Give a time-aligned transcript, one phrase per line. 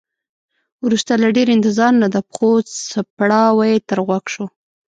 [0.85, 2.51] وروسته له ډیر انتظار نه د پښو
[2.89, 4.45] څپړاوی تر غوږ شو.